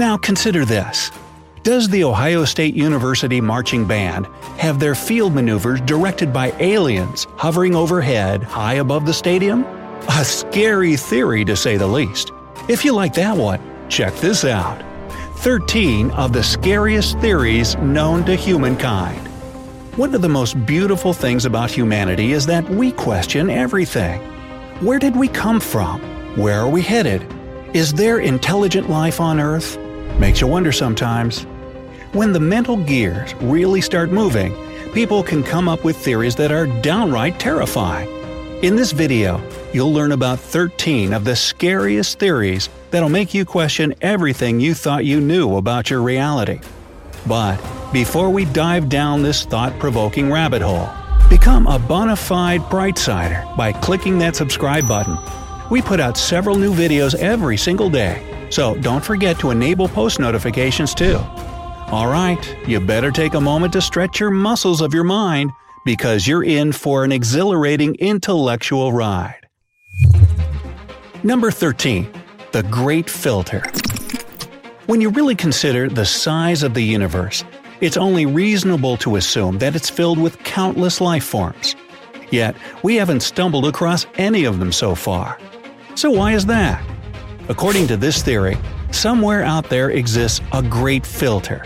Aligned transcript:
Now 0.00 0.16
consider 0.16 0.64
this. 0.64 1.10
Does 1.62 1.86
the 1.90 2.04
Ohio 2.04 2.46
State 2.46 2.72
University 2.72 3.38
Marching 3.38 3.84
Band 3.84 4.26
have 4.56 4.80
their 4.80 4.94
field 4.94 5.34
maneuvers 5.34 5.78
directed 5.82 6.32
by 6.32 6.52
aliens 6.58 7.26
hovering 7.36 7.76
overhead 7.76 8.42
high 8.42 8.76
above 8.76 9.04
the 9.04 9.12
stadium? 9.12 9.66
A 10.08 10.24
scary 10.24 10.96
theory 10.96 11.44
to 11.44 11.54
say 11.54 11.76
the 11.76 11.86
least. 11.86 12.32
If 12.66 12.82
you 12.82 12.94
like 12.94 13.12
that 13.12 13.36
one, 13.36 13.60
check 13.90 14.14
this 14.14 14.42
out 14.46 14.82
13 15.40 16.10
of 16.12 16.32
the 16.32 16.42
scariest 16.42 17.18
theories 17.18 17.76
known 17.76 18.24
to 18.24 18.34
humankind. 18.34 19.28
One 19.98 20.14
of 20.14 20.22
the 20.22 20.30
most 20.30 20.64
beautiful 20.64 21.12
things 21.12 21.44
about 21.44 21.70
humanity 21.70 22.32
is 22.32 22.46
that 22.46 22.66
we 22.70 22.92
question 22.92 23.50
everything. 23.50 24.18
Where 24.80 24.98
did 24.98 25.14
we 25.14 25.28
come 25.28 25.60
from? 25.60 26.00
Where 26.38 26.60
are 26.60 26.70
we 26.70 26.80
headed? 26.80 27.20
Is 27.74 27.92
there 27.92 28.18
intelligent 28.18 28.88
life 28.88 29.20
on 29.20 29.38
Earth? 29.38 29.76
Makes 30.20 30.42
you 30.42 30.48
wonder 30.48 30.70
sometimes. 30.70 31.44
When 32.12 32.34
the 32.34 32.40
mental 32.40 32.76
gears 32.76 33.34
really 33.36 33.80
start 33.80 34.12
moving, 34.12 34.54
people 34.92 35.22
can 35.22 35.42
come 35.42 35.66
up 35.66 35.82
with 35.82 35.96
theories 35.96 36.36
that 36.36 36.52
are 36.52 36.66
downright 36.82 37.40
terrifying. 37.40 38.06
In 38.62 38.76
this 38.76 38.92
video, 38.92 39.40
you'll 39.72 39.94
learn 39.94 40.12
about 40.12 40.38
13 40.38 41.14
of 41.14 41.24
the 41.24 41.34
scariest 41.34 42.18
theories 42.18 42.68
that'll 42.90 43.08
make 43.08 43.32
you 43.32 43.46
question 43.46 43.94
everything 44.02 44.60
you 44.60 44.74
thought 44.74 45.06
you 45.06 45.22
knew 45.22 45.56
about 45.56 45.88
your 45.88 46.02
reality. 46.02 46.60
But 47.26 47.56
before 47.90 48.28
we 48.28 48.44
dive 48.44 48.90
down 48.90 49.22
this 49.22 49.46
thought 49.46 49.78
provoking 49.78 50.30
rabbit 50.30 50.60
hole, 50.60 50.90
become 51.30 51.66
a 51.66 51.78
bona 51.78 52.14
fide 52.14 52.60
Brightsider 52.64 53.56
by 53.56 53.72
clicking 53.72 54.18
that 54.18 54.36
subscribe 54.36 54.86
button. 54.86 55.16
We 55.70 55.80
put 55.80 55.98
out 55.98 56.18
several 56.18 56.56
new 56.56 56.74
videos 56.74 57.14
every 57.14 57.56
single 57.56 57.88
day, 57.88 58.29
so 58.50 58.74
don't 58.76 59.04
forget 59.04 59.38
to 59.38 59.50
enable 59.50 59.88
post 59.88 60.20
notifications 60.20 60.94
too. 60.94 61.16
Alright, 61.90 62.56
you 62.68 62.78
better 62.78 63.10
take 63.10 63.34
a 63.34 63.40
moment 63.40 63.72
to 63.72 63.80
stretch 63.80 64.20
your 64.20 64.30
muscles 64.30 64.80
of 64.80 64.94
your 64.94 65.04
mind 65.04 65.50
because 65.84 66.26
you're 66.26 66.44
in 66.44 66.72
for 66.72 67.04
an 67.04 67.12
exhilarating 67.12 67.94
intellectual 67.96 68.92
ride. 68.92 69.48
Number 71.22 71.50
13. 71.50 72.10
The 72.52 72.62
Great 72.64 73.08
Filter. 73.08 73.62
When 74.86 75.00
you 75.00 75.10
really 75.10 75.34
consider 75.34 75.88
the 75.88 76.04
size 76.04 76.62
of 76.62 76.74
the 76.74 76.82
universe, 76.82 77.44
it's 77.80 77.96
only 77.96 78.26
reasonable 78.26 78.96
to 78.98 79.16
assume 79.16 79.58
that 79.58 79.76
it's 79.76 79.88
filled 79.88 80.18
with 80.18 80.42
countless 80.44 81.00
life 81.00 81.24
forms. 81.24 81.76
Yet, 82.30 82.56
we 82.82 82.96
haven't 82.96 83.20
stumbled 83.20 83.66
across 83.66 84.06
any 84.14 84.44
of 84.44 84.58
them 84.58 84.72
so 84.72 84.94
far. 84.94 85.38
So, 85.94 86.10
why 86.10 86.32
is 86.32 86.46
that? 86.46 86.84
According 87.50 87.88
to 87.88 87.98
this 87.98 88.22
theory, 88.22 88.56
somewhere 88.90 89.42
out 89.42 89.68
there 89.68 89.90
exists 89.90 90.40
a 90.52 90.62
great 90.62 91.04
filter 91.04 91.62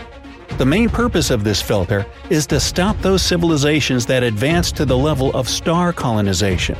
the 0.57 0.65
main 0.65 0.87
purpose 0.87 1.31
of 1.31 1.43
this 1.43 1.61
filter 1.61 2.05
is 2.29 2.47
to 2.47 2.61
stop 2.61 2.97
those 2.99 3.21
civilizations 3.21 4.05
that 4.05 4.23
advance 4.23 4.71
to 4.71 4.85
the 4.85 4.97
level 4.97 5.35
of 5.35 5.49
star 5.49 5.91
colonization. 5.91 6.77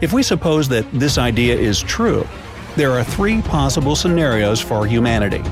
If 0.00 0.14
we 0.14 0.22
suppose 0.22 0.66
that 0.70 0.90
this 0.92 1.18
idea 1.18 1.54
is 1.54 1.82
true, 1.82 2.26
there 2.74 2.92
are 2.92 3.04
three 3.04 3.42
possible 3.42 3.96
scenarios 3.96 4.62
for 4.62 4.86
humanity. 4.86 5.42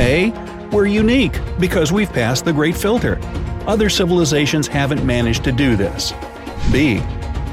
A. 0.00 0.30
We're 0.70 0.86
unique 0.86 1.40
because 1.58 1.90
we've 1.90 2.12
passed 2.12 2.44
the 2.44 2.52
Great 2.52 2.76
Filter. 2.76 3.18
Other 3.66 3.90
civilizations 3.90 4.68
haven't 4.68 5.04
managed 5.04 5.42
to 5.42 5.50
do 5.50 5.74
this. 5.74 6.12
B. 6.70 7.02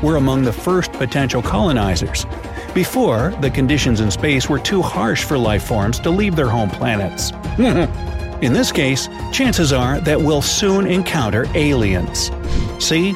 We're 0.03 0.17
among 0.17 0.43
the 0.43 0.53
first 0.53 0.91
potential 0.93 1.41
colonizers. 1.41 2.25
Before, 2.73 3.31
the 3.41 3.49
conditions 3.49 3.99
in 3.99 4.11
space 4.11 4.47
were 4.47 4.59
too 4.59 4.81
harsh 4.81 5.23
for 5.23 5.37
life 5.37 5.63
forms 5.63 5.99
to 6.01 6.09
leave 6.09 6.35
their 6.35 6.49
home 6.49 6.69
planets. 6.69 7.31
In 8.41 8.53
this 8.53 8.71
case, 8.71 9.09
chances 9.31 9.73
are 9.73 9.99
that 10.01 10.21
we'll 10.21 10.41
soon 10.41 10.87
encounter 10.87 11.45
aliens. 11.55 12.31
C? 12.79 13.15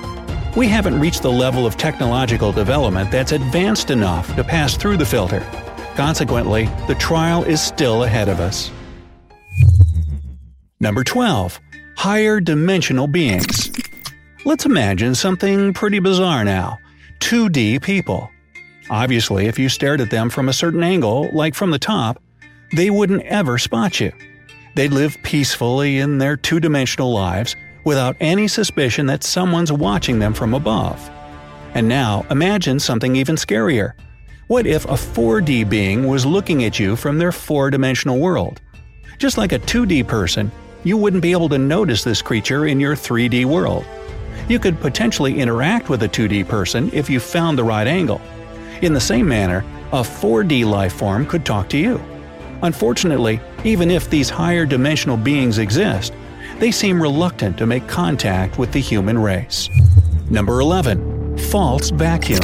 We 0.58 0.68
haven't 0.68 1.00
reached 1.00 1.22
the 1.22 1.32
level 1.32 1.66
of 1.66 1.78
technological 1.78 2.52
development 2.52 3.10
that's 3.10 3.32
advanced 3.32 3.90
enough 3.90 4.36
to 4.36 4.44
pass 4.44 4.76
through 4.76 4.98
the 4.98 5.06
filter. 5.06 5.40
Consequently, 5.96 6.66
the 6.88 6.96
trial 6.96 7.44
is 7.44 7.62
still 7.62 8.04
ahead 8.04 8.28
of 8.28 8.40
us. 8.40 8.72
Number 10.80 11.04
12. 11.04 11.60
Higher 11.96 12.42
Dimensional 12.42 13.08
Beings. 13.08 13.72
Let's 14.46 14.66
imagine 14.66 15.16
something 15.16 15.74
pretty 15.74 16.00
bizarre 16.00 16.44
now 16.44 16.80
2D 17.22 17.82
people. 17.82 18.33
Obviously, 18.94 19.48
if 19.48 19.58
you 19.58 19.70
stared 19.70 20.02
at 20.02 20.12
them 20.12 20.30
from 20.30 20.48
a 20.48 20.54
certain 20.54 20.84
angle, 20.84 21.28
like 21.34 21.56
from 21.56 21.72
the 21.72 21.80
top, 21.80 22.22
they 22.76 22.92
wouldn't 22.92 23.24
ever 23.24 23.58
spot 23.58 24.00
you. 24.00 24.12
They'd 24.76 24.92
live 24.92 25.18
peacefully 25.24 25.98
in 25.98 26.20
their 26.20 26.38
two 26.38 26.60
dimensional 26.60 27.12
lives 27.12 27.56
without 27.86 28.16
any 28.20 28.48
suspicion 28.48 29.08
that 29.08 29.24
someone's 29.24 29.72
watching 29.72 30.20
them 30.20 30.36
from 30.36 30.54
above. 30.54 31.10
And 31.74 31.88
now, 31.88 32.24
imagine 32.30 32.80
something 32.80 33.16
even 33.16 33.36
scarier. 33.36 33.94
What 34.46 34.68
if 34.68 34.86
a 34.86 34.90
4D 34.90 35.68
being 35.68 36.08
was 36.08 36.24
looking 36.24 36.64
at 36.64 36.78
you 36.78 36.96
from 36.96 37.18
their 37.18 37.32
four 37.32 37.72
dimensional 37.72 38.20
world? 38.20 38.62
Just 39.18 39.40
like 39.40 39.54
a 39.54 39.60
2D 39.60 40.08
person, 40.08 40.52
you 40.84 40.98
wouldn't 40.98 41.24
be 41.24 41.32
able 41.32 41.50
to 41.50 41.58
notice 41.58 42.04
this 42.04 42.22
creature 42.22 42.68
in 42.68 42.80
your 42.80 42.96
3D 42.96 43.46
world. 43.46 43.86
You 44.48 44.60
could 44.60 44.80
potentially 44.80 45.40
interact 45.40 45.90
with 45.90 46.04
a 46.04 46.08
2D 46.08 46.48
person 46.48 46.92
if 46.94 47.10
you 47.10 47.20
found 47.20 47.58
the 47.58 47.64
right 47.64 47.88
angle. 47.88 48.22
In 48.84 48.92
the 48.92 49.00
same 49.00 49.30
manner, 49.30 49.60
a 49.94 50.02
4D 50.02 50.66
life 50.66 50.92
form 50.92 51.26
could 51.26 51.46
talk 51.46 51.70
to 51.70 51.78
you. 51.78 52.04
Unfortunately, 52.64 53.40
even 53.64 53.90
if 53.90 54.10
these 54.10 54.30
higher 54.30 54.66
dimensional 54.66 55.16
beings 55.16 55.58
exist, 55.58 56.12
they 56.60 56.70
seem 56.70 57.02
reluctant 57.02 57.58
to 57.60 57.66
make 57.66 57.88
contact 57.88 58.60
with 58.60 58.74
the 58.74 58.82
human 58.82 59.18
race. 59.18 59.70
Number 60.30 60.60
11. 60.60 61.38
False 61.50 61.92
vacuum. 61.92 62.42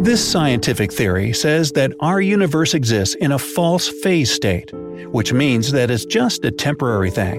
This 0.00 0.28
scientific 0.28 0.92
theory 0.92 1.32
says 1.32 1.70
that 1.72 1.92
our 2.00 2.20
universe 2.20 2.74
exists 2.74 3.14
in 3.14 3.30
a 3.30 3.38
false 3.38 3.86
phase 3.86 4.32
state, 4.32 4.72
which 5.12 5.32
means 5.32 5.70
that 5.70 5.92
it's 5.92 6.06
just 6.06 6.44
a 6.44 6.50
temporary 6.50 7.12
thing. 7.12 7.38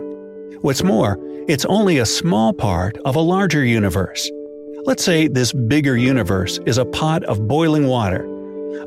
What's 0.62 0.82
more, 0.82 1.18
it's 1.50 1.66
only 1.66 1.98
a 1.98 2.06
small 2.06 2.54
part 2.54 2.98
of 3.04 3.18
a 3.18 3.22
larger 3.22 3.66
universe. 3.66 4.32
Let's 4.86 5.04
say 5.04 5.28
this 5.28 5.52
bigger 5.52 5.98
universe 5.98 6.58
is 6.66 6.78
a 6.78 6.86
pot 6.86 7.24
of 7.26 7.48
boiling 7.48 7.88
water. 7.88 8.26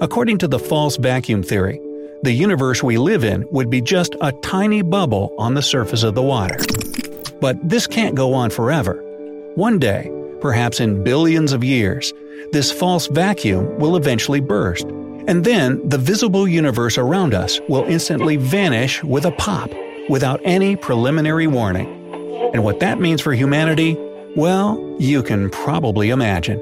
According 0.01 0.39
to 0.39 0.49
the 0.49 0.59
false 0.59 0.97
vacuum 0.97 1.43
theory, 1.43 1.81
the 2.23 2.33
universe 2.33 2.83
we 2.83 2.97
live 2.97 3.25
in 3.25 3.47
would 3.51 3.69
be 3.69 3.83
just 3.83 4.17
a 4.23 4.33
tiny 4.43 4.81
bubble 4.81 5.35
on 5.39 5.53
the 5.53 5.61
surface 5.63 6.03
of 6.03 6.15
the 6.15 6.23
water. 6.23 6.57
But 7.41 7.57
this 7.69 7.87
can't 7.87 8.15
go 8.15 8.33
on 8.33 8.49
forever. 8.49 8.95
One 9.55 9.79
day, 9.79 10.11
perhaps 10.41 10.81
in 10.81 11.05
billions 11.05 11.53
of 11.53 11.63
years, 11.63 12.13
this 12.53 12.73
false 12.73 13.07
vacuum 13.09 13.79
will 13.79 13.95
eventually 13.97 14.41
burst, 14.41 14.85
and 14.85 15.45
then 15.45 15.87
the 15.87 15.99
visible 15.99 16.49
universe 16.49 16.97
around 16.97 17.35
us 17.35 17.61
will 17.69 17.85
instantly 17.85 18.37
vanish 18.37 19.05
with 19.05 19.27
a 19.27 19.33
pop, 19.33 19.71
without 20.09 20.41
any 20.43 20.75
preliminary 20.75 21.47
warning. 21.47 22.01
And 22.55 22.65
what 22.65 22.81
that 22.81 22.99
means 22.99 23.21
for 23.21 23.35
humanity, 23.35 23.97
well, 24.37 24.97
you 24.98 25.22
can 25.22 25.50
probably 25.50 26.10
imagine. 26.10 26.59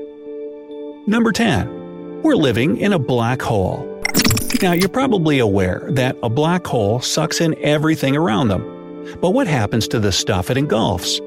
Number 1.06 1.32
10. 1.32 2.22
We're 2.22 2.34
living 2.34 2.78
in 2.78 2.92
a 2.92 2.98
black 2.98 3.41
hole. 3.41 3.86
Now, 4.60 4.72
you're 4.72 4.88
probably 4.88 5.38
aware 5.38 5.86
that 5.91 6.16
a 6.22 6.28
black 6.28 6.66
hole 6.66 7.00
sucks 7.00 7.40
in 7.40 7.56
everything 7.62 8.17
around 8.17 8.49
them. 8.49 9.17
But 9.20 9.31
what 9.31 9.46
happens 9.46 9.88
to 9.88 10.00
the 10.00 10.12
stuff 10.12 10.50
it 10.50 10.56
engulfs? 10.56 11.20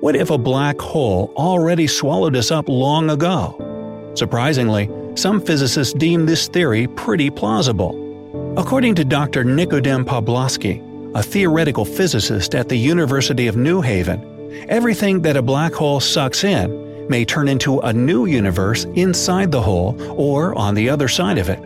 What 0.00 0.16
if 0.16 0.30
a 0.30 0.38
black 0.38 0.80
hole 0.80 1.32
already 1.36 1.86
swallowed 1.86 2.36
us 2.36 2.50
up 2.50 2.68
long 2.68 3.10
ago? 3.10 4.12
Surprisingly, 4.14 4.90
some 5.14 5.40
physicists 5.40 5.92
deem 5.92 6.26
this 6.26 6.48
theory 6.48 6.88
pretty 6.88 7.30
plausible. 7.30 7.98
According 8.56 8.94
to 8.96 9.04
Dr. 9.04 9.44
Nikodem 9.44 10.04
Poplawski, 10.04 10.82
a 11.14 11.22
theoretical 11.22 11.84
physicist 11.84 12.54
at 12.54 12.68
the 12.68 12.76
University 12.76 13.46
of 13.46 13.56
New 13.56 13.80
Haven, 13.80 14.31
everything 14.68 15.22
that 15.22 15.36
a 15.36 15.42
black 15.42 15.72
hole 15.72 16.00
sucks 16.00 16.44
in 16.44 17.08
may 17.08 17.24
turn 17.24 17.48
into 17.48 17.80
a 17.80 17.92
new 17.92 18.26
universe 18.26 18.84
inside 18.94 19.52
the 19.52 19.60
hole 19.60 19.96
or 20.12 20.56
on 20.56 20.74
the 20.74 20.88
other 20.88 21.08
side 21.08 21.38
of 21.38 21.48
it. 21.48 21.58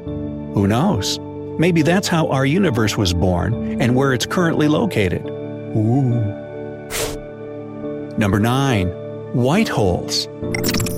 Who 0.54 0.66
knows? 0.66 1.18
Maybe 1.58 1.82
that's 1.82 2.08
how 2.08 2.28
our 2.28 2.44
universe 2.44 2.96
was 2.96 3.14
born 3.14 3.80
and 3.80 3.94
where 3.94 4.12
it's 4.12 4.26
currently 4.26 4.68
located. 4.68 5.24
Ooh. 5.26 6.44
Number 8.18 8.40
9. 8.40 8.88
White 9.32 9.68
holes. 9.68 10.28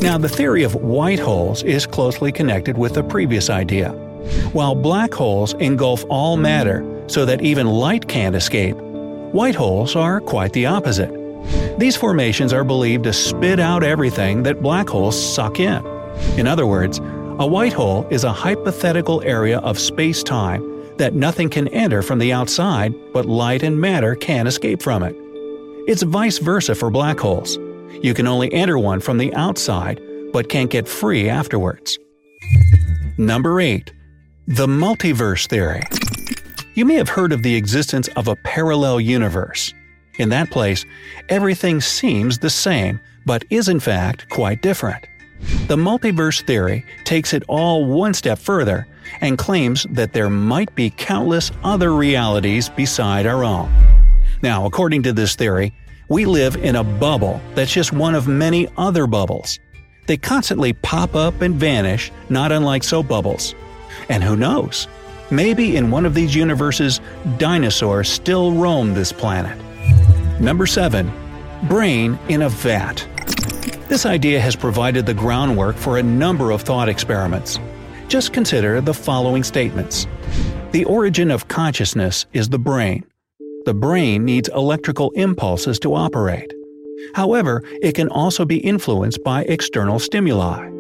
Now, 0.01 0.17
the 0.19 0.29
theory 0.29 0.63
of 0.63 0.77
white 0.77 1.19
holes 1.19 1.65
is 1.65 1.87
closely 1.87 2.31
connected 2.31 2.79
with 2.79 2.95
the 2.95 3.03
previous 3.03 3.51
idea. 3.51 3.91
While 4.53 4.75
black 4.77 5.13
holes 5.13 5.55
engulf 5.55 6.05
all 6.09 6.37
matter 6.37 6.85
so 7.09 7.25
that 7.25 7.43
even 7.43 7.67
light 7.67 8.07
can't 8.07 8.37
escape, 8.37 8.77
white 8.77 9.57
holes 9.57 9.97
are 9.97 10.21
quite 10.21 10.53
the 10.53 10.67
opposite. 10.67 11.18
These 11.79 11.97
formations 11.97 12.53
are 12.53 12.65
believed 12.65 13.05
to 13.05 13.13
spit 13.13 13.61
out 13.61 13.85
everything 13.85 14.43
that 14.43 14.61
black 14.61 14.89
holes 14.89 15.17
suck 15.17 15.61
in. 15.61 15.87
In 16.37 16.49
other 16.49 16.67
words, 16.67 16.99
a 16.99 17.47
white 17.47 17.73
hole 17.73 18.05
is 18.11 18.25
a 18.25 18.33
hypothetical 18.33 19.23
area 19.23 19.59
of 19.61 19.79
space 19.79 20.25
time 20.25 20.97
that 20.97 21.15
nothing 21.15 21.49
can 21.49 21.69
enter 21.69 22.03
from 22.03 22.19
the 22.19 22.33
outside, 22.33 22.93
but 23.13 23.27
light 23.27 23.63
and 23.63 23.81
matter 23.81 24.17
can 24.17 24.49
escape 24.49 24.83
from 24.83 25.05
it. 25.05 25.15
It's 25.87 26.03
vice 26.03 26.39
versa 26.39 26.75
for 26.75 26.91
black 26.91 27.21
holes. 27.21 27.57
You 28.03 28.13
can 28.13 28.27
only 28.27 28.53
enter 28.53 28.77
one 28.77 28.99
from 28.99 29.19
the 29.19 29.33
outside, 29.35 30.01
but 30.33 30.49
can't 30.49 30.73
get 30.73 30.89
free 30.89 31.29
afterwards. 31.29 31.97
Number 33.19 33.61
8. 33.61 33.93
The 34.49 34.67
Multiverse 34.67 35.47
Theory 35.47 35.83
You 36.75 36.85
may 36.85 36.95
have 36.95 37.09
heard 37.09 37.33
of 37.33 37.45
the 37.45 37.55
existence 37.55 38.09
of 38.17 38.27
a 38.27 38.35
parallel 38.35 39.01
universe. 39.01 39.73
In 40.19 40.29
that 40.31 40.51
place, 40.51 40.85
everything 41.29 41.81
seems 41.81 42.39
the 42.39 42.51
same, 42.51 43.01
but 43.25 43.45
is 43.51 43.69
in 43.69 43.81
fact 43.81 44.29
quite 44.29 44.63
different. 44.63 45.07
The 45.69 45.77
multiverse 45.77 46.43
theory 46.43 46.85
takes 47.05 47.33
it 47.33 47.45
all 47.47 47.85
one 47.85 48.13
step 48.13 48.39
further 48.39 48.87
and 49.21 49.39
claims 49.39 49.87
that 49.91 50.13
there 50.13 50.29
might 50.29 50.75
be 50.75 50.91
countless 50.91 51.53
other 51.63 51.95
realities 51.95 52.69
beside 52.69 53.27
our 53.27 53.45
own. 53.45 53.73
Now, 54.43 54.67
according 54.67 55.05
to 55.05 55.13
this 55.13 55.37
theory, 55.37 55.73
we 56.09 56.25
live 56.25 56.57
in 56.57 56.77
a 56.77 56.85
bubble 56.85 57.41
that's 57.55 57.73
just 57.73 57.93
one 57.93 58.15
of 58.15 58.27
many 58.27 58.67
other 58.77 59.07
bubbles. 59.07 59.59
They 60.07 60.17
constantly 60.17 60.73
pop 60.73 61.15
up 61.15 61.43
and 61.43 61.55
vanish, 61.55 62.11
not 62.29 62.51
unlike 62.51 62.83
soap 62.83 63.09
bubbles. 63.09 63.55
And 64.09 64.25
who 64.25 64.37
knows? 64.37 64.89
Maybe 65.31 65.77
in 65.77 65.91
one 65.91 66.07
of 66.07 66.15
these 66.15 66.35
universes, 66.35 67.01
dinosaurs 67.37 68.09
still 68.09 68.53
roam 68.53 68.95
this 68.95 69.13
planet. 69.13 69.59
Number 70.41 70.67
7. 70.67 71.11
Brain 71.65 72.17
in 72.29 72.43
a 72.43 72.49
vat. 72.49 73.05
This 73.89 74.07
idea 74.07 74.39
has 74.39 74.55
provided 74.55 75.05
the 75.05 75.15
groundwork 75.15 75.75
for 75.75 75.99
a 75.99 76.03
number 76.03 76.53
of 76.53 76.63
thought 76.63 76.89
experiments. 76.89 77.59
Just 78.07 78.33
consider 78.33 78.81
the 78.81 78.95
following 78.95 79.43
statements. 79.43 80.07
The 80.71 80.85
origin 80.85 81.33
of 81.33 81.49
consciousness 81.49 82.27
is 82.33 82.49
the 82.49 82.59
brain. 82.59 83.05
The 83.65 83.75
brain 83.75 84.25
needs 84.25 84.49
electrical 84.51 85.11
impulses 85.17 85.81
to 85.81 85.95
operate. 85.95 86.53
However, 87.15 87.65
it 87.83 87.97
can 87.97 88.09
also 88.09 88.45
be 88.45 88.59
influenced 88.59 89.25
by 89.25 89.43
external 89.43 89.99
stimuli. 89.99 90.71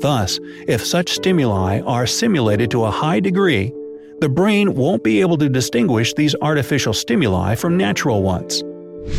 Thus, 0.00 0.38
if 0.66 0.84
such 0.84 1.14
stimuli 1.14 1.80
are 1.80 2.06
simulated 2.06 2.70
to 2.72 2.84
a 2.84 2.90
high 2.90 3.20
degree, 3.20 3.72
the 4.20 4.28
brain 4.28 4.74
won't 4.74 5.02
be 5.02 5.22
able 5.22 5.38
to 5.38 5.48
distinguish 5.48 6.12
these 6.12 6.34
artificial 6.42 6.92
stimuli 6.92 7.54
from 7.54 7.78
natural 7.78 8.22
ones. 8.22 8.62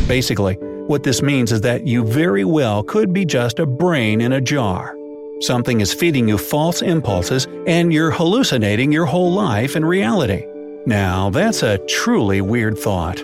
Basically, 0.06 0.54
what 0.86 1.02
this 1.02 1.22
means 1.22 1.52
is 1.52 1.60
that 1.62 1.86
you 1.86 2.04
very 2.04 2.44
well 2.44 2.82
could 2.82 3.12
be 3.12 3.24
just 3.24 3.58
a 3.58 3.66
brain 3.66 4.20
in 4.20 4.32
a 4.32 4.40
jar. 4.40 4.96
Something 5.40 5.80
is 5.80 5.94
feeding 5.94 6.28
you 6.28 6.36
false 6.36 6.82
impulses, 6.82 7.46
and 7.66 7.92
you're 7.92 8.10
hallucinating 8.10 8.92
your 8.92 9.06
whole 9.06 9.32
life 9.32 9.76
in 9.76 9.84
reality. 9.84 10.44
Now, 10.86 11.30
that's 11.30 11.62
a 11.62 11.78
truly 11.86 12.40
weird 12.40 12.78
thought. 12.78 13.22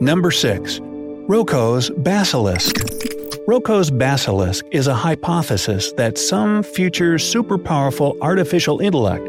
Number 0.00 0.30
6. 0.30 0.80
Roko's 1.26 1.90
Basilisk 1.90 2.76
Roko's 3.46 3.90
basilisk 3.90 4.64
is 4.70 4.86
a 4.86 4.94
hypothesis 4.94 5.92
that 5.92 6.16
some 6.16 6.62
future 6.62 7.18
super 7.18 7.58
powerful 7.58 8.16
artificial 8.22 8.80
intellect 8.80 9.22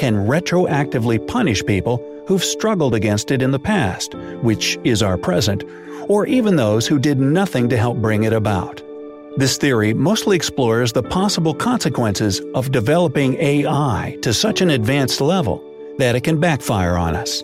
can 0.00 0.26
retroactively 0.26 1.24
punish 1.28 1.64
people 1.64 1.98
who've 2.30 2.44
struggled 2.44 2.94
against 2.94 3.32
it 3.32 3.42
in 3.42 3.50
the 3.50 3.58
past, 3.58 4.14
which 4.40 4.78
is 4.84 5.02
our 5.02 5.18
present, 5.18 5.64
or 6.08 6.28
even 6.28 6.54
those 6.54 6.86
who 6.86 6.96
did 6.96 7.18
nothing 7.18 7.68
to 7.68 7.76
help 7.76 7.96
bring 7.96 8.22
it 8.22 8.32
about. 8.32 8.80
This 9.36 9.56
theory 9.56 9.92
mostly 9.92 10.36
explores 10.36 10.92
the 10.92 11.02
possible 11.02 11.52
consequences 11.52 12.40
of 12.54 12.70
developing 12.70 13.34
AI 13.40 14.16
to 14.22 14.32
such 14.32 14.60
an 14.60 14.70
advanced 14.70 15.20
level 15.20 15.60
that 15.98 16.14
it 16.14 16.20
can 16.20 16.38
backfire 16.38 16.96
on 16.96 17.16
us. 17.16 17.42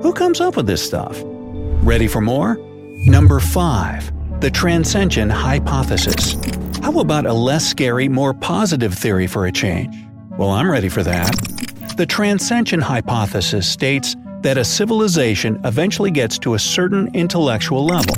Who 0.00 0.14
comes 0.14 0.40
up 0.40 0.56
with 0.56 0.66
this 0.66 0.82
stuff? 0.82 1.20
Ready 1.84 2.08
for 2.08 2.22
more? 2.22 2.56
Number 3.04 3.38
5. 3.38 4.40
The 4.40 4.50
Transcension 4.50 5.28
Hypothesis. 5.28 6.38
How 6.82 7.00
about 7.00 7.26
a 7.26 7.34
less 7.34 7.66
scary, 7.68 8.08
more 8.08 8.32
positive 8.32 8.94
theory 8.94 9.26
for 9.26 9.44
a 9.44 9.52
change? 9.52 9.94
Well, 10.38 10.48
I'm 10.48 10.70
ready 10.70 10.88
for 10.88 11.02
that. 11.02 11.65
The 11.96 12.04
transcension 12.04 12.80
hypothesis 12.80 13.66
states 13.66 14.16
that 14.42 14.58
a 14.58 14.64
civilization 14.66 15.58
eventually 15.64 16.10
gets 16.10 16.38
to 16.40 16.52
a 16.52 16.58
certain 16.58 17.08
intellectual 17.14 17.86
level. 17.86 18.14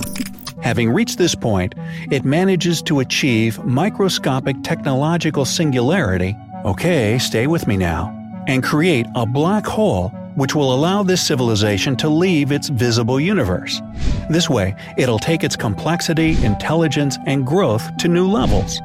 Having 0.63 0.91
reached 0.91 1.17
this 1.17 1.37
point, 1.37 1.77
it 2.11 2.25
manages 2.25 2.83
to 2.83 2.99
achieve 2.99 3.65
microscopic 3.65 4.57
technological 4.65 5.45
singularity 5.45 6.37
okay, 6.65 7.19
stay 7.21 7.47
with 7.47 7.69
me 7.69 7.77
now 7.77 8.13
and 8.49 8.65
create 8.65 9.07
a 9.15 9.25
black 9.25 9.65
hole 9.65 10.09
which 10.35 10.57
will 10.57 10.75
allow 10.75 11.05
this 11.05 11.25
civilization 11.25 11.95
to 11.97 12.09
leave 12.09 12.51
its 12.51 12.69
visible 12.69 13.21
universe. 13.21 13.81
This 14.29 14.51
way, 14.51 14.75
it'll 14.97 15.21
take 15.21 15.45
its 15.45 15.55
complexity, 15.55 16.31
intelligence, 16.45 17.17
and 17.27 17.47
growth 17.47 17.97
to 17.99 18.09
new 18.09 18.29
levels. 18.29 18.81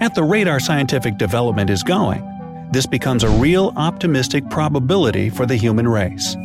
At 0.00 0.14
the 0.14 0.22
rate 0.22 0.46
our 0.46 0.60
scientific 0.60 1.18
development 1.18 1.68
is 1.68 1.82
going, 1.82 2.22
this 2.70 2.86
becomes 2.86 3.24
a 3.24 3.28
real 3.28 3.72
optimistic 3.76 4.48
probability 4.48 5.28
for 5.28 5.44
the 5.46 5.56
human 5.56 5.88
race. 5.88 6.36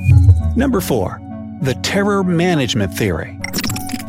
Number 0.56 0.82
4. 0.82 1.22
The 1.62 1.76
Terror 1.76 2.24
Management 2.24 2.94
Theory. 2.94 3.40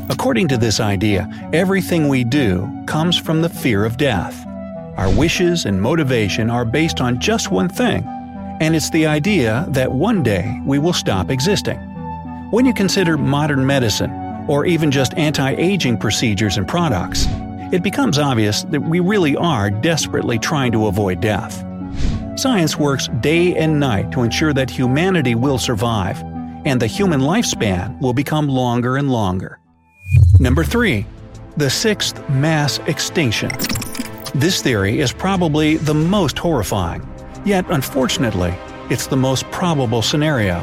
According 0.08 0.48
to 0.48 0.56
this 0.56 0.80
idea, 0.80 1.28
everything 1.52 2.08
we 2.08 2.24
do 2.24 2.68
comes 2.86 3.18
from 3.18 3.42
the 3.42 3.48
fear 3.48 3.84
of 3.84 3.96
death. 3.96 4.46
Our 4.96 5.12
wishes 5.14 5.66
and 5.66 5.80
motivation 5.80 6.48
are 6.48 6.64
based 6.64 7.00
on 7.00 7.20
just 7.20 7.50
one 7.50 7.68
thing, 7.68 8.04
and 8.60 8.74
it's 8.74 8.90
the 8.90 9.06
idea 9.06 9.66
that 9.68 9.92
one 9.92 10.22
day 10.22 10.60
we 10.64 10.78
will 10.78 10.94
stop 10.94 11.30
existing. 11.30 11.78
When 12.50 12.64
you 12.64 12.72
consider 12.72 13.18
modern 13.18 13.66
medicine, 13.66 14.10
or 14.48 14.64
even 14.64 14.90
just 14.90 15.12
anti 15.18 15.52
aging 15.52 15.98
procedures 15.98 16.56
and 16.56 16.66
products, 16.66 17.26
it 17.72 17.82
becomes 17.82 18.18
obvious 18.18 18.62
that 18.64 18.80
we 18.80 19.00
really 19.00 19.36
are 19.36 19.70
desperately 19.70 20.38
trying 20.38 20.72
to 20.72 20.86
avoid 20.86 21.20
death. 21.20 21.64
Science 22.36 22.76
works 22.76 23.08
day 23.20 23.56
and 23.56 23.80
night 23.80 24.12
to 24.12 24.20
ensure 24.20 24.52
that 24.52 24.68
humanity 24.68 25.34
will 25.34 25.56
survive, 25.56 26.22
and 26.66 26.78
the 26.78 26.86
human 26.86 27.22
lifespan 27.22 27.98
will 28.02 28.12
become 28.12 28.46
longer 28.46 28.98
and 28.98 29.10
longer. 29.10 29.58
Number 30.38 30.62
3. 30.62 31.06
The 31.56 31.70
sixth 31.70 32.28
mass 32.28 32.78
extinction. 32.80 33.50
This 34.34 34.60
theory 34.60 35.00
is 35.00 35.14
probably 35.14 35.78
the 35.78 35.94
most 35.94 36.38
horrifying, 36.38 37.08
yet 37.46 37.64
unfortunately, 37.70 38.54
it's 38.90 39.06
the 39.06 39.16
most 39.16 39.50
probable 39.50 40.02
scenario. 40.02 40.62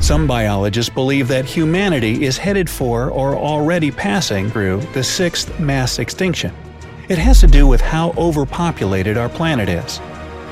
Some 0.00 0.26
biologists 0.26 0.92
believe 0.92 1.28
that 1.28 1.46
humanity 1.46 2.26
is 2.26 2.36
headed 2.36 2.68
for 2.68 3.08
or 3.08 3.34
already 3.34 3.90
passing 3.90 4.50
through 4.50 4.82
the 4.92 5.02
sixth 5.02 5.58
mass 5.58 5.98
extinction. 5.98 6.52
It 7.08 7.16
has 7.16 7.40
to 7.40 7.46
do 7.46 7.66
with 7.66 7.80
how 7.80 8.12
overpopulated 8.18 9.16
our 9.16 9.30
planet 9.30 9.70
is. 9.70 9.98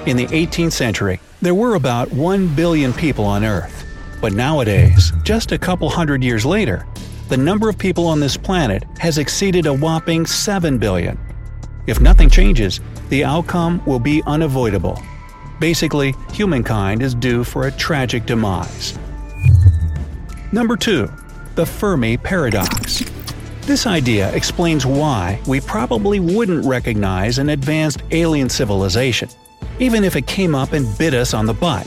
In 0.06 0.18
the 0.18 0.26
18th 0.26 0.72
century, 0.72 1.18
there 1.40 1.54
were 1.54 1.76
about 1.76 2.12
1 2.12 2.54
billion 2.54 2.92
people 2.92 3.24
on 3.24 3.42
Earth. 3.42 3.86
But 4.20 4.34
nowadays, 4.34 5.12
just 5.22 5.50
a 5.50 5.58
couple 5.58 5.88
hundred 5.88 6.22
years 6.22 6.44
later, 6.44 6.84
the 7.30 7.38
number 7.38 7.70
of 7.70 7.78
people 7.78 8.06
on 8.06 8.20
this 8.20 8.36
planet 8.36 8.84
has 8.98 9.16
exceeded 9.16 9.64
a 9.64 9.72
whopping 9.72 10.26
7 10.26 10.76
billion. 10.76 11.18
If 11.86 12.02
nothing 12.02 12.28
changes, 12.28 12.80
the 13.08 13.24
outcome 13.24 13.82
will 13.86 13.98
be 13.98 14.22
unavoidable. 14.26 15.02
Basically, 15.58 16.14
humankind 16.34 17.02
is 17.02 17.14
due 17.14 17.42
for 17.42 17.66
a 17.66 17.72
tragic 17.72 18.26
demise. 18.26 18.98
Number 20.52 20.76
2. 20.76 21.10
The 21.54 21.64
Fermi 21.64 22.18
Paradox. 22.18 23.02
This 23.62 23.86
idea 23.86 24.30
explains 24.34 24.84
why 24.84 25.40
we 25.46 25.62
probably 25.62 26.20
wouldn't 26.20 26.66
recognize 26.66 27.38
an 27.38 27.48
advanced 27.48 28.02
alien 28.10 28.50
civilization 28.50 29.30
even 29.78 30.04
if 30.04 30.16
it 30.16 30.26
came 30.26 30.54
up 30.54 30.72
and 30.72 30.98
bit 30.98 31.14
us 31.14 31.34
on 31.34 31.46
the 31.46 31.54
butt. 31.54 31.86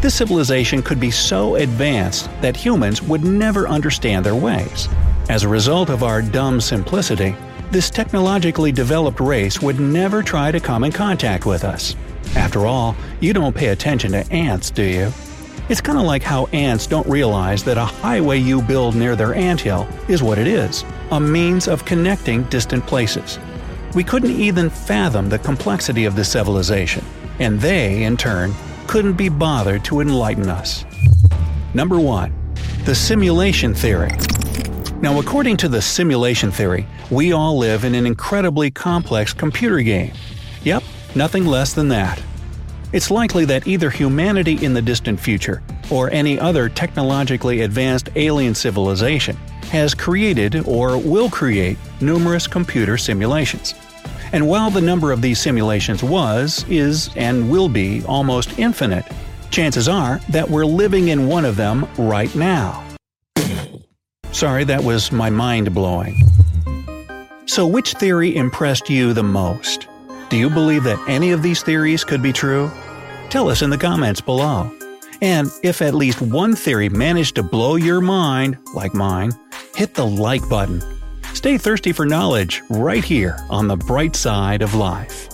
This 0.00 0.14
civilization 0.14 0.82
could 0.82 1.00
be 1.00 1.10
so 1.10 1.56
advanced 1.56 2.28
that 2.42 2.56
humans 2.56 3.00
would 3.02 3.24
never 3.24 3.66
understand 3.66 4.24
their 4.24 4.34
ways. 4.34 4.88
As 5.28 5.42
a 5.42 5.48
result 5.48 5.88
of 5.88 6.02
our 6.02 6.20
dumb 6.20 6.60
simplicity, 6.60 7.34
this 7.70 7.90
technologically 7.90 8.70
developed 8.70 9.20
race 9.20 9.60
would 9.62 9.80
never 9.80 10.22
try 10.22 10.52
to 10.52 10.60
come 10.60 10.84
in 10.84 10.92
contact 10.92 11.46
with 11.46 11.64
us. 11.64 11.96
After 12.36 12.66
all, 12.66 12.94
you 13.20 13.32
don't 13.32 13.56
pay 13.56 13.68
attention 13.68 14.12
to 14.12 14.30
ants, 14.32 14.70
do 14.70 14.82
you? 14.82 15.12
It's 15.70 15.80
kind 15.80 15.98
of 15.98 16.04
like 16.04 16.22
how 16.22 16.46
ants 16.52 16.86
don't 16.86 17.08
realize 17.08 17.64
that 17.64 17.78
a 17.78 17.84
highway 17.84 18.38
you 18.38 18.60
build 18.60 18.94
near 18.94 19.16
their 19.16 19.34
anthill 19.34 19.88
is 20.08 20.22
what 20.22 20.38
it 20.38 20.46
is 20.46 20.84
a 21.10 21.18
means 21.18 21.68
of 21.68 21.84
connecting 21.84 22.42
distant 22.44 22.86
places. 22.86 23.38
We 23.94 24.02
couldn't 24.02 24.32
even 24.32 24.70
fathom 24.70 25.28
the 25.28 25.38
complexity 25.38 26.04
of 26.04 26.16
this 26.16 26.28
civilization, 26.28 27.04
and 27.38 27.60
they, 27.60 28.02
in 28.02 28.16
turn, 28.16 28.52
couldn't 28.88 29.12
be 29.12 29.28
bothered 29.28 29.84
to 29.84 30.00
enlighten 30.00 30.48
us. 30.48 30.84
Number 31.74 32.00
1. 32.00 32.34
The 32.86 32.94
Simulation 32.94 33.72
Theory 33.72 34.10
Now, 35.00 35.20
according 35.20 35.58
to 35.58 35.68
the 35.68 35.80
simulation 35.80 36.50
theory, 36.50 36.88
we 37.08 37.32
all 37.32 37.56
live 37.56 37.84
in 37.84 37.94
an 37.94 38.04
incredibly 38.04 38.68
complex 38.68 39.32
computer 39.32 39.80
game. 39.80 40.12
Yep, 40.64 40.82
nothing 41.14 41.46
less 41.46 41.72
than 41.72 41.86
that. 41.88 42.20
It's 42.92 43.12
likely 43.12 43.44
that 43.44 43.68
either 43.68 43.90
humanity 43.90 44.64
in 44.64 44.74
the 44.74 44.82
distant 44.82 45.20
future, 45.20 45.62
or 45.88 46.10
any 46.10 46.38
other 46.38 46.68
technologically 46.68 47.60
advanced 47.60 48.08
alien 48.16 48.56
civilization, 48.56 49.36
has 49.70 49.94
created 49.94 50.66
or 50.66 50.98
will 50.98 51.30
create 51.30 51.78
numerous 52.00 52.48
computer 52.48 52.96
simulations. 52.96 53.74
And 54.34 54.48
while 54.48 54.68
the 54.68 54.80
number 54.80 55.12
of 55.12 55.22
these 55.22 55.40
simulations 55.40 56.02
was, 56.02 56.64
is, 56.68 57.08
and 57.14 57.48
will 57.48 57.68
be 57.68 58.02
almost 58.04 58.58
infinite, 58.58 59.04
chances 59.52 59.88
are 59.88 60.18
that 60.30 60.50
we're 60.50 60.66
living 60.66 61.06
in 61.06 61.28
one 61.28 61.44
of 61.44 61.54
them 61.54 61.86
right 61.96 62.34
now. 62.34 62.84
Sorry, 64.32 64.64
that 64.64 64.82
was 64.82 65.12
my 65.12 65.30
mind 65.30 65.72
blowing. 65.72 66.16
So, 67.46 67.64
which 67.64 67.92
theory 67.92 68.34
impressed 68.34 68.90
you 68.90 69.12
the 69.12 69.22
most? 69.22 69.86
Do 70.30 70.36
you 70.36 70.50
believe 70.50 70.82
that 70.82 70.98
any 71.08 71.30
of 71.30 71.44
these 71.44 71.62
theories 71.62 72.02
could 72.02 72.20
be 72.20 72.32
true? 72.32 72.72
Tell 73.30 73.48
us 73.48 73.62
in 73.62 73.70
the 73.70 73.78
comments 73.78 74.20
below. 74.20 74.68
And 75.22 75.48
if 75.62 75.80
at 75.80 75.94
least 75.94 76.20
one 76.20 76.56
theory 76.56 76.88
managed 76.88 77.36
to 77.36 77.44
blow 77.44 77.76
your 77.76 78.00
mind, 78.00 78.58
like 78.74 78.94
mine, 78.94 79.30
hit 79.76 79.94
the 79.94 80.04
like 80.04 80.48
button. 80.48 80.82
Stay 81.44 81.58
thirsty 81.58 81.92
for 81.92 82.06
knowledge 82.06 82.62
right 82.70 83.04
here 83.04 83.38
on 83.50 83.68
the 83.68 83.76
bright 83.76 84.16
side 84.16 84.62
of 84.62 84.72
life. 84.72 85.33